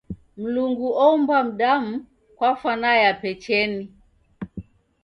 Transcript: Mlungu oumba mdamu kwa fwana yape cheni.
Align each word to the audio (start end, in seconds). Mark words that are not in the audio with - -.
Mlungu 0.41 0.89
oumba 1.05 1.37
mdamu 1.47 1.93
kwa 2.35 2.49
fwana 2.59 2.91
yape 3.03 3.31
cheni. 3.43 3.83